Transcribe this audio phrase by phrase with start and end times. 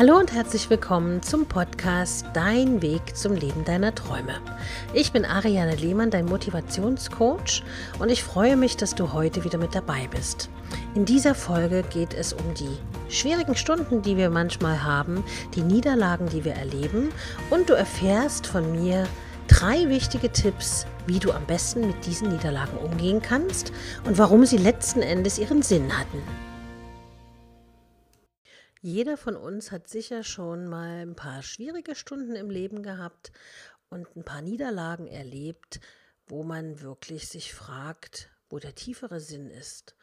[0.00, 4.40] Hallo und herzlich willkommen zum Podcast Dein Weg zum Leben deiner Träume.
[4.94, 7.62] Ich bin Ariane Lehmann, dein Motivationscoach
[7.98, 10.48] und ich freue mich, dass du heute wieder mit dabei bist.
[10.94, 12.78] In dieser Folge geht es um die
[13.10, 15.22] schwierigen Stunden, die wir manchmal haben,
[15.54, 17.10] die Niederlagen, die wir erleben
[17.50, 19.06] und du erfährst von mir
[19.48, 23.70] drei wichtige Tipps, wie du am besten mit diesen Niederlagen umgehen kannst
[24.06, 26.49] und warum sie letzten Endes ihren Sinn hatten.
[28.82, 33.30] Jeder von uns hat sicher schon mal ein paar schwierige Stunden im Leben gehabt
[33.90, 35.80] und ein paar Niederlagen erlebt,
[36.26, 39.96] wo man wirklich sich fragt, wo der tiefere Sinn ist.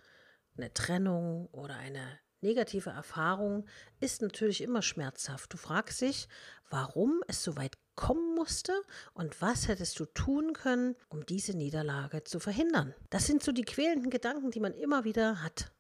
[0.58, 3.66] Eine Trennung oder eine negative Erfahrung
[4.00, 5.52] ist natürlich immer schmerzhaft.
[5.54, 6.28] Du fragst dich,
[6.70, 8.74] warum es so weit kommen musste
[9.16, 12.94] und was hättest du tun können, um diese Niederlage zu verhindern.
[13.10, 15.72] Das sind so die quälenden Gedanken, die man immer wieder hat.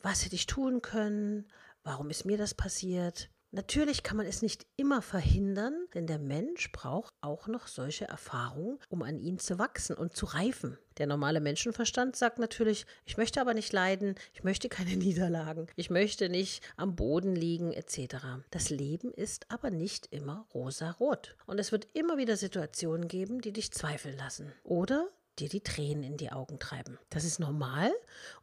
[0.00, 1.50] Was hätte ich tun können?
[1.86, 3.30] Warum ist mir das passiert?
[3.52, 8.80] Natürlich kann man es nicht immer verhindern, denn der Mensch braucht auch noch solche Erfahrungen,
[8.88, 10.78] um an ihn zu wachsen und zu reifen.
[10.98, 15.88] Der normale Menschenverstand sagt natürlich, ich möchte aber nicht leiden, ich möchte keine Niederlagen, ich
[15.88, 18.16] möchte nicht am Boden liegen etc.
[18.50, 21.36] Das Leben ist aber nicht immer rosa-rot.
[21.46, 24.52] Und es wird immer wieder Situationen geben, die dich zweifeln lassen.
[24.64, 25.08] Oder
[25.38, 26.98] dir die Tränen in die Augen treiben.
[27.10, 27.92] Das ist normal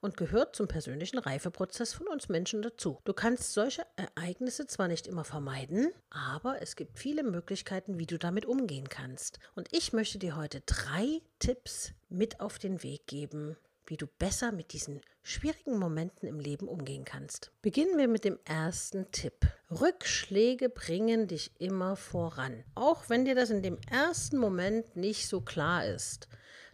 [0.02, 3.00] und gehört zum persönlichen Reifeprozess von uns Menschen dazu.
[3.04, 8.18] Du kannst solche Ereignisse zwar nicht immer vermeiden, aber es gibt viele Möglichkeiten, wie du
[8.18, 9.40] damit umgehen kannst.
[9.56, 14.52] Und ich möchte dir heute drei Tipps mit auf den Weg geben, wie du besser
[14.52, 17.52] mit diesen schwierigen Momenten im Leben umgehen kannst.
[17.62, 19.48] Beginnen wir mit dem ersten Tipp.
[19.72, 22.64] Rückschläge bringen dich immer voran.
[22.76, 26.28] Auch wenn dir das in dem ersten Moment nicht so klar ist.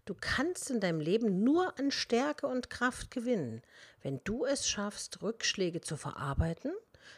[0.09, 3.61] Du kannst in deinem Leben nur an Stärke und Kraft gewinnen,
[4.01, 6.71] wenn du es schaffst, Rückschläge zu verarbeiten,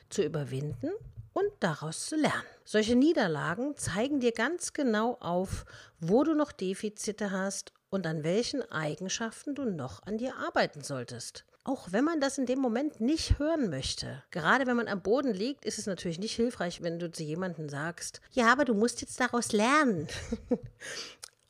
[0.09, 0.89] zu überwinden
[1.31, 2.43] und daraus zu lernen.
[2.65, 5.63] Solche Niederlagen zeigen dir ganz genau auf,
[6.01, 11.45] wo du noch Defizite hast und an welchen Eigenschaften du noch an dir arbeiten solltest.
[11.63, 14.21] Auch wenn man das in dem Moment nicht hören möchte.
[14.31, 17.69] Gerade wenn man am Boden liegt, ist es natürlich nicht hilfreich, wenn du zu jemandem
[17.69, 20.09] sagst, ja, aber du musst jetzt daraus lernen.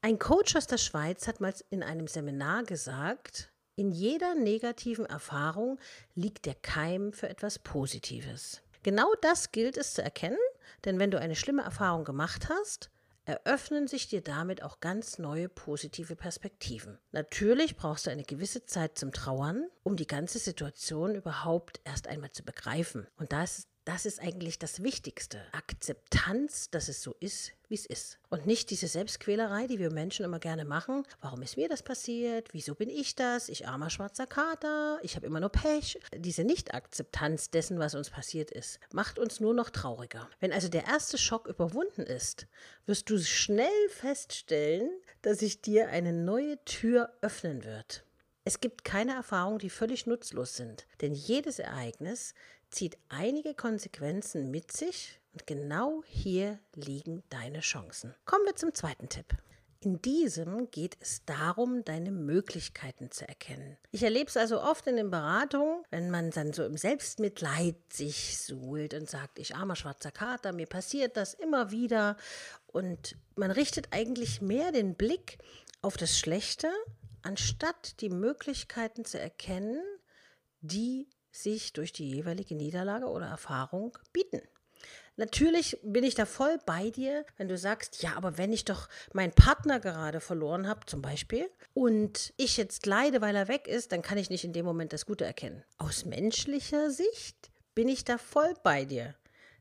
[0.04, 5.78] Ein Coach aus der Schweiz hat mal in einem Seminar gesagt, in jeder negativen Erfahrung
[6.16, 8.64] liegt der Keim für etwas Positives.
[8.82, 10.40] Genau das gilt es zu erkennen,
[10.86, 12.90] denn wenn du eine schlimme Erfahrung gemacht hast,
[13.26, 16.98] eröffnen sich dir damit auch ganz neue positive Perspektiven.
[17.12, 22.32] Natürlich brauchst du eine gewisse Zeit zum Trauern, um die ganze Situation überhaupt erst einmal
[22.32, 23.06] zu begreifen.
[23.18, 25.42] Und da ist das ist eigentlich das Wichtigste.
[25.52, 28.20] Akzeptanz, dass es so ist, wie es ist.
[28.30, 31.04] Und nicht diese Selbstquälerei, die wir Menschen immer gerne machen.
[31.20, 32.48] Warum ist mir das passiert?
[32.54, 33.50] Wieso bin ich das?
[33.50, 34.98] Ich armer schwarzer Kater.
[35.02, 36.00] Ich habe immer nur Pech.
[36.16, 40.30] Diese Nicht-Akzeptanz dessen, was uns passiert ist, macht uns nur noch trauriger.
[40.40, 42.48] Wenn also der erste Schock überwunden ist,
[42.86, 44.90] wirst du schnell feststellen,
[45.22, 48.06] dass sich dir eine neue Tür öffnen wird.
[48.44, 52.34] Es gibt keine Erfahrungen, die völlig nutzlos sind, denn jedes Ereignis
[52.72, 58.16] zieht einige Konsequenzen mit sich und genau hier liegen deine Chancen.
[58.26, 59.38] Kommen wir zum zweiten Tipp.
[59.84, 63.78] In diesem geht es darum, deine Möglichkeiten zu erkennen.
[63.90, 68.38] Ich erlebe es also oft in den Beratungen, wenn man dann so im Selbstmitleid sich
[68.38, 72.16] suhlt und sagt, ich armer schwarzer Kater, mir passiert das immer wieder.
[72.68, 75.40] Und man richtet eigentlich mehr den Blick
[75.82, 76.70] auf das Schlechte,
[77.24, 79.82] anstatt die Möglichkeiten zu erkennen,
[80.60, 84.42] die sich durch die jeweilige Niederlage oder Erfahrung bieten.
[85.18, 88.88] Natürlich bin ich da voll bei dir, wenn du sagst, ja, aber wenn ich doch
[89.14, 93.92] meinen Partner gerade verloren habe, zum Beispiel, und ich jetzt leide, weil er weg ist,
[93.92, 95.64] dann kann ich nicht in dem Moment das Gute erkennen.
[95.78, 99.16] Aus menschlicher Sicht bin ich da voll bei dir.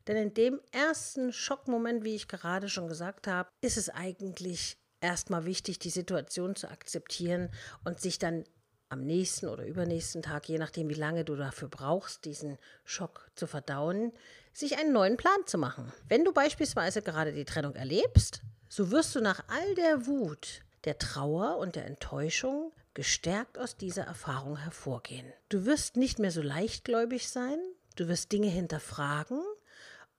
[0.06, 5.44] Denn in dem ersten Schockmoment, wie ich gerade schon gesagt habe, ist es eigentlich erstmal
[5.44, 7.50] wichtig, die Situation zu akzeptieren
[7.84, 8.44] und sich dann
[8.91, 13.47] am nächsten oder übernächsten Tag, je nachdem, wie lange du dafür brauchst, diesen Schock zu
[13.47, 14.12] verdauen,
[14.53, 15.93] sich einen neuen Plan zu machen.
[16.09, 20.99] Wenn du beispielsweise gerade die Trennung erlebst, so wirst du nach all der Wut, der
[20.99, 25.32] Trauer und der Enttäuschung gestärkt aus dieser Erfahrung hervorgehen.
[25.49, 27.59] Du wirst nicht mehr so leichtgläubig sein,
[27.94, 29.41] du wirst Dinge hinterfragen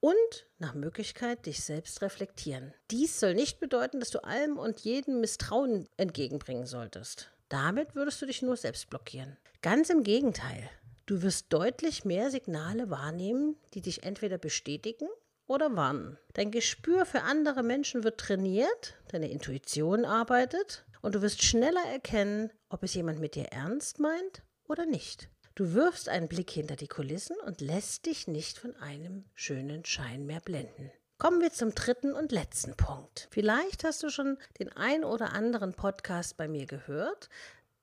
[0.00, 2.72] und nach Möglichkeit dich selbst reflektieren.
[2.90, 7.30] Dies soll nicht bedeuten, dass du allem und jedem Misstrauen entgegenbringen solltest.
[7.52, 9.36] Damit würdest du dich nur selbst blockieren.
[9.60, 10.70] Ganz im Gegenteil.
[11.04, 15.06] Du wirst deutlich mehr Signale wahrnehmen, die dich entweder bestätigen
[15.46, 16.16] oder warnen.
[16.32, 22.50] Dein Gespür für andere Menschen wird trainiert, deine Intuition arbeitet und du wirst schneller erkennen,
[22.70, 25.28] ob es jemand mit dir ernst meint oder nicht.
[25.54, 30.24] Du wirfst einen Blick hinter die Kulissen und lässt dich nicht von einem schönen Schein
[30.24, 30.90] mehr blenden.
[31.22, 33.28] Kommen wir zum dritten und letzten Punkt.
[33.30, 37.28] Vielleicht hast du schon den ein oder anderen Podcast bei mir gehört.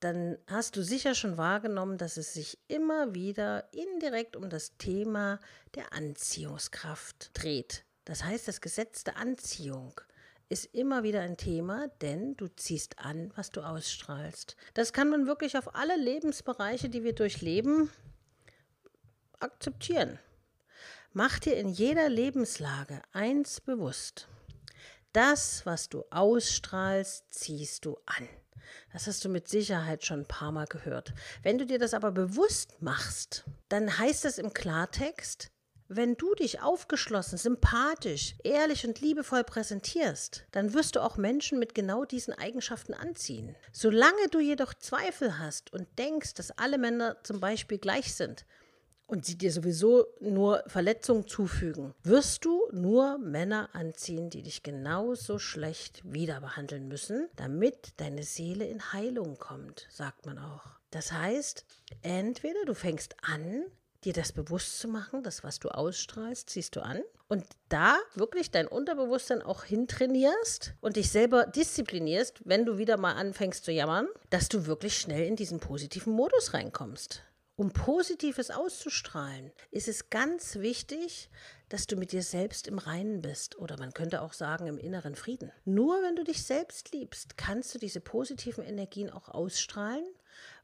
[0.01, 5.39] Dann hast du sicher schon wahrgenommen, dass es sich immer wieder indirekt um das Thema
[5.75, 7.85] der Anziehungskraft dreht.
[8.03, 10.01] Das heißt, das Gesetz der Anziehung
[10.49, 14.57] ist immer wieder ein Thema, denn du ziehst an, was du ausstrahlst.
[14.73, 17.89] Das kann man wirklich auf alle Lebensbereiche, die wir durchleben,
[19.39, 20.19] akzeptieren.
[21.13, 24.27] Mach dir in jeder Lebenslage eins bewusst.
[25.11, 28.29] Das, was du ausstrahlst, ziehst du an.
[28.93, 31.15] Das hast du mit Sicherheit schon ein paar Mal gehört.
[31.41, 35.51] Wenn du dir das aber bewusst machst, dann heißt das im Klartext,
[35.87, 41.73] wenn du dich aufgeschlossen, sympathisch, ehrlich und liebevoll präsentierst, dann wirst du auch Menschen mit
[41.73, 43.55] genau diesen Eigenschaften anziehen.
[43.71, 48.45] Solange du jedoch Zweifel hast und denkst, dass alle Männer zum Beispiel gleich sind,
[49.09, 55.39] und sie dir sowieso nur Verletzungen zufügen, wirst du nur Männer anziehen, die dich genauso
[55.39, 60.79] schlecht wieder behandeln müssen, damit deine Seele in Heilung kommt, sagt man auch.
[60.91, 61.65] Das heißt,
[62.03, 63.63] entweder du fängst an,
[64.03, 67.01] dir das bewusst zu machen, das, was du ausstrahlst, ziehst du an.
[67.27, 73.13] Und da wirklich dein Unterbewusstsein auch hintrainierst und dich selber disziplinierst, wenn du wieder mal
[73.13, 77.23] anfängst zu jammern, dass du wirklich schnell in diesen positiven Modus reinkommst.
[77.59, 81.29] Um Positives auszustrahlen, ist es ganz wichtig,
[81.67, 85.13] dass du mit dir selbst im Reinen bist oder man könnte auch sagen im inneren
[85.13, 85.51] Frieden.
[85.65, 90.05] Nur wenn du dich selbst liebst, kannst du diese positiven Energien auch ausstrahlen,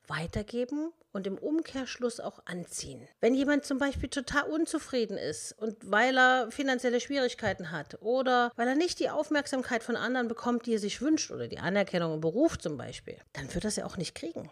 [0.08, 3.06] weitergeben und im Umkehrschluss auch anziehen.
[3.20, 8.70] Wenn jemand zum Beispiel total unzufrieden ist und weil er finanzielle Schwierigkeiten hat oder weil
[8.70, 12.22] er nicht die Aufmerksamkeit von anderen bekommt, die er sich wünscht oder die Anerkennung im
[12.22, 14.50] Beruf zum Beispiel, dann wird er es ja auch nicht kriegen.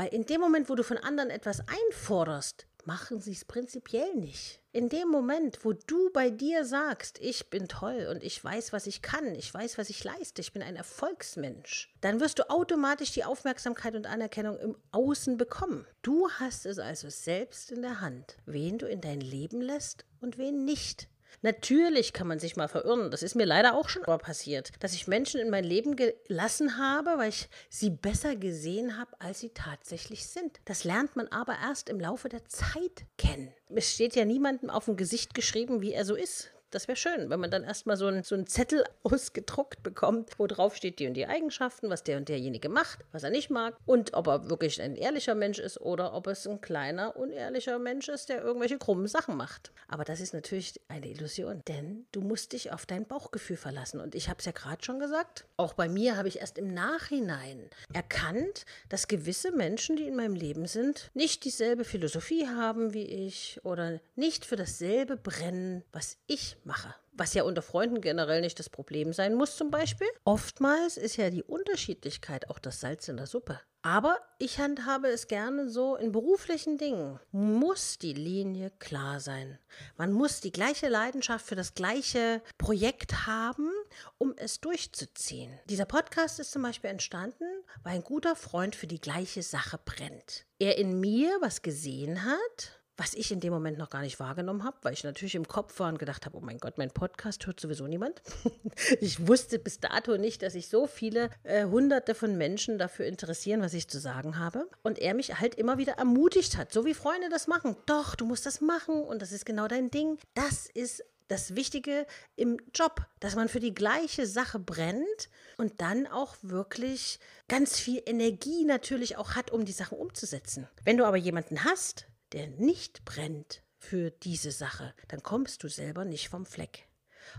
[0.00, 4.58] Weil in dem Moment, wo du von anderen etwas einforderst, machen sie es prinzipiell nicht.
[4.72, 8.86] In dem Moment, wo du bei dir sagst, ich bin toll und ich weiß, was
[8.86, 13.12] ich kann, ich weiß, was ich leiste, ich bin ein Erfolgsmensch, dann wirst du automatisch
[13.12, 15.86] die Aufmerksamkeit und Anerkennung im Außen bekommen.
[16.00, 20.38] Du hast es also selbst in der Hand, wen du in dein Leben lässt und
[20.38, 21.09] wen nicht.
[21.42, 23.10] Natürlich kann man sich mal verirren.
[23.10, 27.16] Das ist mir leider auch schon passiert, dass ich Menschen in mein Leben gelassen habe,
[27.16, 30.60] weil ich sie besser gesehen habe, als sie tatsächlich sind.
[30.66, 33.52] Das lernt man aber erst im Laufe der Zeit kennen.
[33.74, 36.50] Es steht ja niemandem auf dem Gesicht geschrieben, wie er so ist.
[36.70, 40.46] Das wäre schön, wenn man dann erstmal so, ein, so einen Zettel ausgedruckt bekommt, wo
[40.46, 43.76] drauf steht die und die Eigenschaften, was der und derjenige macht, was er nicht mag
[43.86, 48.08] und ob er wirklich ein ehrlicher Mensch ist oder ob es ein kleiner, unehrlicher Mensch
[48.08, 49.72] ist, der irgendwelche krummen Sachen macht.
[49.88, 54.00] Aber das ist natürlich eine Illusion, denn du musst dich auf dein Bauchgefühl verlassen.
[54.00, 56.72] Und ich habe es ja gerade schon gesagt, auch bei mir habe ich erst im
[56.72, 63.06] Nachhinein erkannt, dass gewisse Menschen, die in meinem Leben sind, nicht dieselbe Philosophie haben wie
[63.26, 66.94] ich oder nicht für dasselbe brennen, was ich mache.
[67.12, 70.06] Was ja unter Freunden generell nicht das Problem sein muss, zum Beispiel.
[70.24, 73.60] Oftmals ist ja die Unterschiedlichkeit auch das Salz in der Suppe.
[73.82, 79.58] Aber ich handhabe es gerne so, in beruflichen Dingen muss die Linie klar sein.
[79.96, 83.70] Man muss die gleiche Leidenschaft für das gleiche Projekt haben,
[84.18, 85.58] um es durchzuziehen.
[85.64, 87.44] Dieser Podcast ist zum Beispiel entstanden,
[87.82, 90.44] weil ein guter Freund für die gleiche Sache brennt.
[90.58, 94.62] Er in mir was gesehen hat, was ich in dem Moment noch gar nicht wahrgenommen
[94.62, 97.46] habe, weil ich natürlich im Kopf war und gedacht habe, oh mein Gott, mein Podcast
[97.46, 98.20] hört sowieso niemand.
[99.00, 103.62] ich wusste bis dato nicht, dass sich so viele äh, hunderte von Menschen dafür interessieren,
[103.62, 104.68] was ich zu sagen habe.
[104.82, 107.74] Und er mich halt immer wieder ermutigt hat, so wie Freunde das machen.
[107.86, 110.18] Doch, du musst das machen und das ist genau dein Ding.
[110.34, 116.06] Das ist das Wichtige im Job, dass man für die gleiche Sache brennt und dann
[116.06, 120.68] auch wirklich ganz viel Energie natürlich auch hat, um die Sachen umzusetzen.
[120.84, 126.04] Wenn du aber jemanden hast, der nicht brennt für diese Sache, dann kommst du selber
[126.04, 126.86] nicht vom Fleck.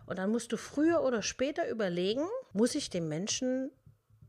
[0.05, 3.71] Und dann musst du früher oder später überlegen, muss ich dem Menschen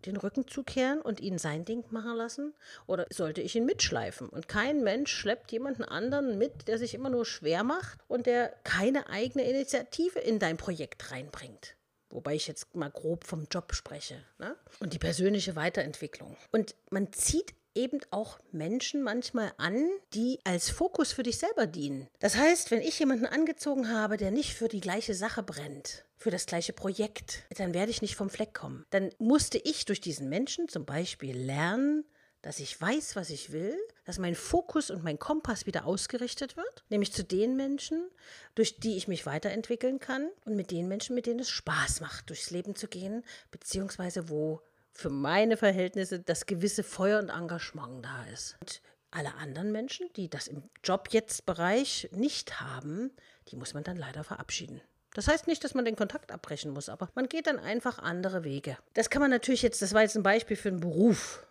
[0.07, 2.55] den Rücken zukehren und ihn sein Ding machen lassen?
[2.87, 4.29] Oder sollte ich ihn mitschleifen?
[4.29, 8.49] Und kein Mensch schleppt jemanden anderen mit, der sich immer nur schwer macht und der
[8.65, 11.77] keine eigene Initiative in dein Projekt reinbringt.
[12.11, 14.23] Wobei ich jetzt mal grob vom Job spreche.
[14.39, 14.57] Ne?
[14.81, 16.37] Und die persönliche Weiterentwicklung.
[16.51, 22.09] Und man zieht eben auch Menschen manchmal an, die als Fokus für dich selber dienen.
[22.21, 26.31] Das heißt, wenn ich jemanden angezogen habe, der nicht für die gleiche Sache brennt, für
[26.31, 28.85] das gleiche Projekt, dann werde ich nicht vom Fleck kommen.
[28.91, 32.05] Dann musste ich durch diesen Menschen zum Beispiel lernen,
[32.43, 36.85] dass ich weiß, was ich will, dass mein Fokus und mein Kompass wieder ausgerichtet wird,
[36.89, 38.11] nämlich zu den Menschen,
[38.57, 42.29] durch die ich mich weiterentwickeln kann und mit den Menschen, mit denen es Spaß macht,
[42.31, 44.61] durchs Leben zu gehen, beziehungsweise wo
[44.93, 48.57] für meine Verhältnisse das gewisse Feuer und Engagement da ist.
[48.61, 53.11] Und Alle anderen Menschen, die das im Job jetzt Bereich nicht haben,
[53.49, 54.81] die muss man dann leider verabschieden.
[55.15, 58.45] Das heißt nicht, dass man den Kontakt abbrechen muss, aber man geht dann einfach andere
[58.45, 58.79] Wege.
[58.95, 61.47] Das kann man natürlich jetzt, das war jetzt ein Beispiel für einen Beruf.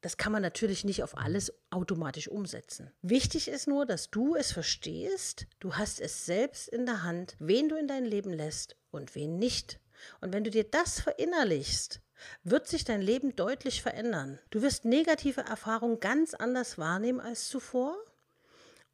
[0.00, 2.90] Das kann man natürlich nicht auf alles automatisch umsetzen.
[3.00, 7.68] Wichtig ist nur, dass du es verstehst, du hast es selbst in der Hand, wen
[7.68, 9.80] du in dein Leben lässt und wen nicht.
[10.20, 12.00] Und wenn du dir das verinnerlichst,
[12.42, 14.38] wird sich dein Leben deutlich verändern.
[14.50, 17.96] Du wirst negative Erfahrungen ganz anders wahrnehmen als zuvor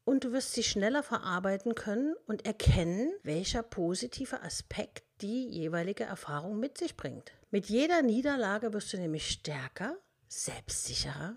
[0.04, 6.58] und du wirst sie schneller verarbeiten können und erkennen, welcher positive Aspekt die jeweilige Erfahrung
[6.58, 7.32] mit sich bringt.
[7.50, 9.96] Mit jeder Niederlage wirst du nämlich stärker
[10.28, 11.36] selbstsicherer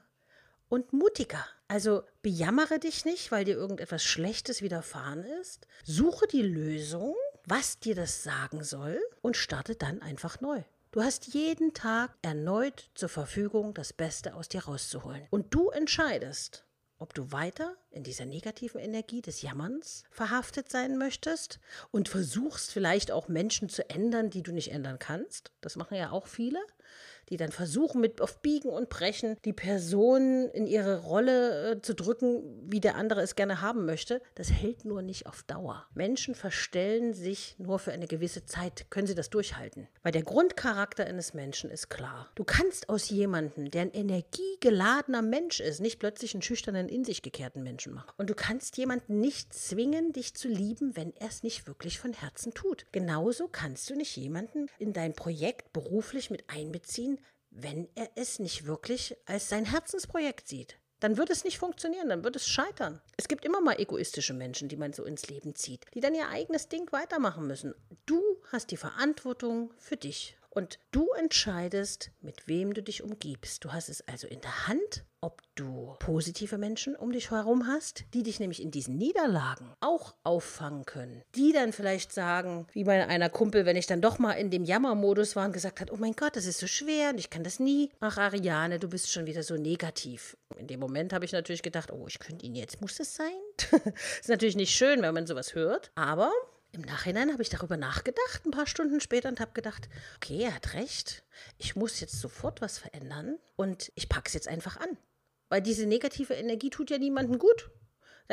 [0.69, 1.45] und mutiger.
[1.67, 5.67] Also bejammere dich nicht, weil dir irgendetwas Schlechtes widerfahren ist.
[5.83, 10.63] Suche die Lösung, was dir das sagen soll und starte dann einfach neu.
[10.93, 15.25] Du hast jeden Tag erneut zur Verfügung, das Beste aus dir rauszuholen.
[15.31, 16.65] Und du entscheidest,
[16.99, 21.59] ob du weiter in dieser negativen Energie des Jammerns verhaftet sein möchtest
[21.89, 25.51] und versuchst vielleicht auch Menschen zu ändern, die du nicht ändern kannst.
[25.61, 26.59] Das machen ja auch viele
[27.33, 31.95] die dann versuchen, mit auf Biegen und Brechen die Person in ihre Rolle äh, zu
[31.95, 35.87] drücken, wie der andere es gerne haben möchte, das hält nur nicht auf Dauer.
[35.95, 39.87] Menschen verstellen sich nur für eine gewisse Zeit, können sie das durchhalten.
[40.03, 42.29] Weil der Grundcharakter eines Menschen ist klar.
[42.35, 47.23] Du kannst aus jemandem, der ein energiegeladener Mensch ist, nicht plötzlich einen schüchternen, in sich
[47.23, 48.11] gekehrten Menschen machen.
[48.17, 52.13] Und du kannst jemanden nicht zwingen, dich zu lieben, wenn er es nicht wirklich von
[52.13, 52.85] Herzen tut.
[52.91, 57.19] Genauso kannst du nicht jemanden in dein Projekt beruflich mit einbeziehen,
[57.55, 60.77] wenn er es nicht wirklich als sein Herzensprojekt sieht.
[60.99, 63.01] Dann wird es nicht funktionieren, dann wird es scheitern.
[63.17, 66.29] Es gibt immer mal egoistische Menschen, die man so ins Leben zieht, die dann ihr
[66.29, 67.75] eigenes Ding weitermachen müssen.
[68.05, 70.37] Du hast die Verantwortung für dich.
[70.49, 73.65] Und du entscheidest, mit wem du dich umgibst.
[73.65, 78.03] Du hast es also in der Hand, ob du positive Menschen um dich herum hast,
[78.13, 81.23] die dich nämlich in diesen Niederlagen auch auffangen können.
[81.35, 84.65] Die dann vielleicht sagen, wie bei einer Kumpel, wenn ich dann doch mal in dem
[84.65, 87.45] Jammermodus war und gesagt hat, oh mein Gott, das ist so schwer und ich kann
[87.45, 87.89] das nie.
[88.01, 90.35] Ach, Ariane, du bist schon wieder so negativ.
[90.57, 93.31] In dem Moment habe ich natürlich gedacht, oh, ich könnte ihn jetzt, muss es sein?
[94.19, 96.33] ist natürlich nicht schön, wenn man sowas hört, aber
[96.73, 99.87] im Nachhinein habe ich darüber nachgedacht, ein paar Stunden später, und habe gedacht,
[100.17, 101.23] okay, er hat recht.
[101.59, 104.97] Ich muss jetzt sofort was verändern und ich packe es jetzt einfach an.
[105.53, 107.69] Weil diese negative Energie tut ja niemandem gut.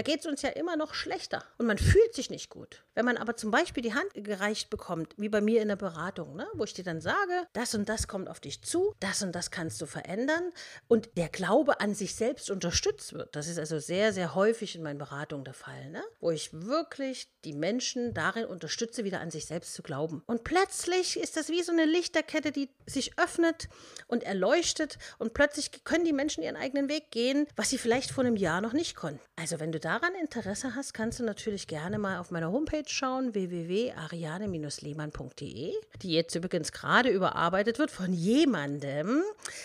[0.00, 2.84] Da geht es uns ja immer noch schlechter und man fühlt sich nicht gut.
[2.94, 6.36] Wenn man aber zum Beispiel die Hand gereicht bekommt, wie bei mir in der Beratung,
[6.36, 9.32] ne, wo ich dir dann sage, das und das kommt auf dich zu, das und
[9.32, 10.52] das kannst du verändern
[10.88, 13.36] und der Glaube an sich selbst unterstützt wird.
[13.36, 17.28] Das ist also sehr, sehr häufig in meinen Beratungen der Fall, ne, wo ich wirklich
[17.44, 20.22] die Menschen darin unterstütze, wieder an sich selbst zu glauben.
[20.26, 23.68] Und plötzlich ist das wie so eine Lichterkette, die sich öffnet
[24.06, 28.24] und erleuchtet und plötzlich können die Menschen ihren eigenen Weg gehen, was sie vielleicht vor
[28.24, 29.20] einem Jahr noch nicht konnten.
[29.36, 33.34] Also wenn du daran Interesse hast, kannst du natürlich gerne mal auf meiner Homepage schauen,
[33.34, 39.24] www.ariane-lehmann.de, die jetzt übrigens gerade überarbeitet wird von jemandem,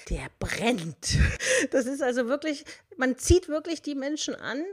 [0.09, 1.19] der brennt.
[1.71, 2.65] Das ist also wirklich,
[2.97, 4.63] man zieht wirklich die Menschen an,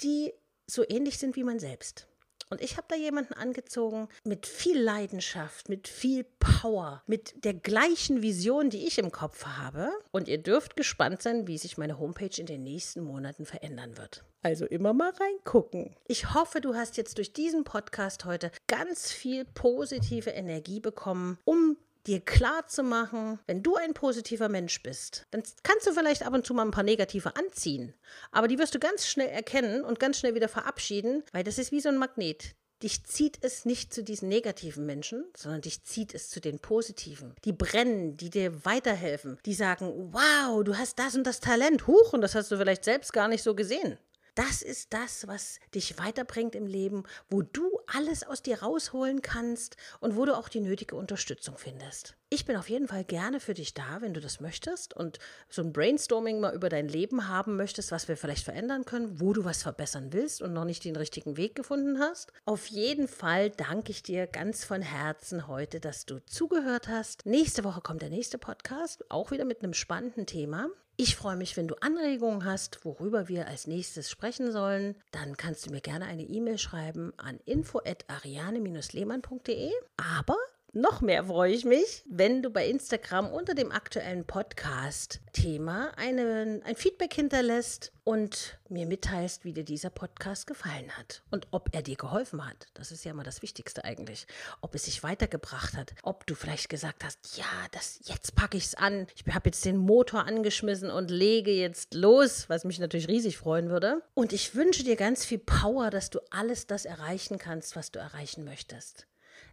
[0.00, 0.32] die
[0.66, 2.06] so ähnlich sind wie man selbst.
[2.50, 8.22] Und ich habe da jemanden angezogen mit viel Leidenschaft, mit viel Power, mit der gleichen
[8.22, 9.90] Vision, die ich im Kopf habe.
[10.12, 14.24] Und ihr dürft gespannt sein, wie sich meine Homepage in den nächsten Monaten verändern wird.
[14.42, 15.96] Also immer mal reingucken.
[16.06, 21.78] Ich hoffe, du hast jetzt durch diesen Podcast heute ganz viel positive Energie bekommen, um
[22.06, 26.34] dir klar zu machen, wenn du ein positiver Mensch bist, dann kannst du vielleicht ab
[26.34, 27.94] und zu mal ein paar negative anziehen.
[28.30, 31.72] Aber die wirst du ganz schnell erkennen und ganz schnell wieder verabschieden, weil das ist
[31.72, 32.54] wie so ein Magnet.
[32.82, 37.34] Dich zieht es nicht zu diesen negativen Menschen, sondern dich zieht es zu den positiven.
[37.44, 42.12] Die brennen, die dir weiterhelfen, die sagen, wow, du hast das und das Talent, huch,
[42.12, 43.98] und das hast du vielleicht selbst gar nicht so gesehen.
[44.34, 49.76] Das ist das, was dich weiterbringt im Leben, wo du alles aus dir rausholen kannst
[50.00, 52.16] und wo du auch die nötige Unterstützung findest.
[52.34, 55.62] Ich bin auf jeden Fall gerne für dich da, wenn du das möchtest und so
[55.62, 59.44] ein Brainstorming mal über dein Leben haben möchtest, was wir vielleicht verändern können, wo du
[59.44, 62.32] was verbessern willst und noch nicht den richtigen Weg gefunden hast.
[62.44, 67.24] Auf jeden Fall danke ich dir ganz von Herzen heute, dass du zugehört hast.
[67.24, 70.70] Nächste Woche kommt der nächste Podcast, auch wieder mit einem spannenden Thema.
[70.96, 74.96] Ich freue mich, wenn du Anregungen hast, worüber wir als nächstes sprechen sollen.
[75.12, 79.70] Dann kannst du mir gerne eine E-Mail schreiben an info@ariane-lehmann.de.
[79.96, 80.36] Aber
[80.74, 87.14] noch mehr freue ich mich, wenn du bei Instagram unter dem aktuellen Podcast-Thema ein Feedback
[87.14, 92.44] hinterlässt und mir mitteilst, wie dir dieser Podcast gefallen hat und ob er dir geholfen
[92.44, 92.66] hat.
[92.74, 94.26] Das ist ja immer das Wichtigste eigentlich.
[94.60, 98.64] Ob es sich weitergebracht hat, ob du vielleicht gesagt hast, ja, das jetzt packe ich
[98.64, 99.06] es an.
[99.14, 103.70] Ich habe jetzt den Motor angeschmissen und lege jetzt los, was mich natürlich riesig freuen
[103.70, 104.02] würde.
[104.14, 108.00] Und ich wünsche dir ganz viel Power, dass du alles das erreichen kannst, was du
[108.00, 109.06] erreichen möchtest.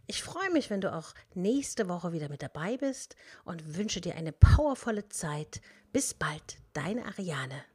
[0.06, 4.16] Ich freue mich, wenn du auch nächste Woche wieder mit dabei bist und wünsche dir
[4.16, 5.60] eine powervolle Zeit.
[5.92, 7.71] Bis bald, deine Ariane.